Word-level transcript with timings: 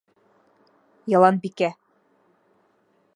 Яланбикә: 1.15 1.71